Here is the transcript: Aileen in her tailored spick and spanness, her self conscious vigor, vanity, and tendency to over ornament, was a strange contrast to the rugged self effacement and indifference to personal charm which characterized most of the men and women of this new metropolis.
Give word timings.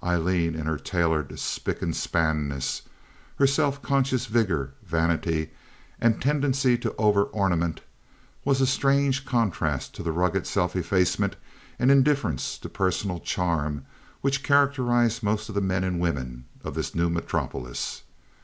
Aileen 0.00 0.54
in 0.54 0.66
her 0.66 0.78
tailored 0.78 1.36
spick 1.40 1.82
and 1.82 1.92
spanness, 1.92 2.82
her 3.34 3.48
self 3.48 3.82
conscious 3.82 4.26
vigor, 4.26 4.74
vanity, 4.84 5.50
and 6.00 6.22
tendency 6.22 6.78
to 6.78 6.94
over 6.98 7.24
ornament, 7.24 7.80
was 8.44 8.60
a 8.60 8.64
strange 8.68 9.24
contrast 9.26 9.92
to 9.96 10.04
the 10.04 10.12
rugged 10.12 10.46
self 10.46 10.76
effacement 10.76 11.34
and 11.80 11.90
indifference 11.90 12.58
to 12.58 12.68
personal 12.68 13.18
charm 13.18 13.84
which 14.20 14.44
characterized 14.44 15.24
most 15.24 15.48
of 15.48 15.56
the 15.56 15.60
men 15.60 15.82
and 15.82 15.98
women 15.98 16.44
of 16.62 16.74
this 16.76 16.94
new 16.94 17.10
metropolis. 17.10 18.02